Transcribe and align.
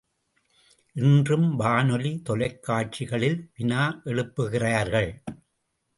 இன்றும் 0.95 1.55
வானொலி, 1.55 2.21
தொலைக்காட்சிகளில் 2.29 3.49
வினா 3.57 4.01
எழுப்புகிறார்கள். 4.05 5.11